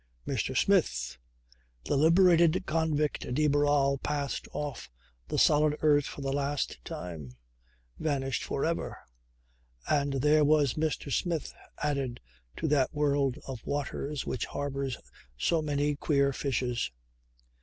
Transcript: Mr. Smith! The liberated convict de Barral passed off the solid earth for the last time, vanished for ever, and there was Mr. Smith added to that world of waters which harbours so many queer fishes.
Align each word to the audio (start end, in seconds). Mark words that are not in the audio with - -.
Mr. 0.25 0.57
Smith! 0.57 1.19
The 1.85 1.95
liberated 1.95 2.63
convict 2.65 3.31
de 3.35 3.47
Barral 3.47 3.99
passed 3.99 4.47
off 4.51 4.89
the 5.27 5.37
solid 5.37 5.77
earth 5.83 6.05
for 6.05 6.21
the 6.21 6.33
last 6.33 6.83
time, 6.83 7.35
vanished 7.99 8.43
for 8.43 8.65
ever, 8.65 8.97
and 9.87 10.13
there 10.13 10.43
was 10.43 10.73
Mr. 10.73 11.13
Smith 11.13 11.53
added 11.83 12.19
to 12.57 12.67
that 12.69 12.95
world 12.95 13.37
of 13.45 13.63
waters 13.63 14.25
which 14.25 14.47
harbours 14.47 14.97
so 15.37 15.61
many 15.61 15.97
queer 15.97 16.33
fishes. 16.33 16.89